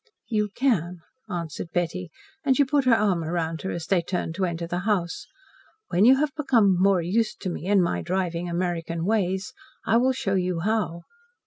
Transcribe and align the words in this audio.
"You 0.29 0.49
can," 0.55 1.01
answered 1.29 1.69
Betty, 1.73 2.09
and 2.43 2.57
she 2.57 2.63
put 2.65 2.85
her 2.85 2.95
arm 2.95 3.23
round 3.23 3.61
her 3.61 3.69
as 3.69 3.85
they 3.85 4.01
turned 4.01 4.33
to 4.33 4.45
enter 4.45 4.65
the 4.65 4.79
house. 4.79 5.27
"When 5.89 6.05
you 6.05 6.15
have 6.15 6.33
become 6.35 6.75
more 6.81 7.03
used 7.03 7.39
to 7.41 7.51
me 7.51 7.67
and 7.67 7.83
my 7.83 8.01
driving 8.01 8.49
American 8.49 9.05
ways 9.05 9.53
I 9.85 9.97
will 9.97 10.13
show 10.13 10.33
you 10.33 10.61
how." 10.61 11.03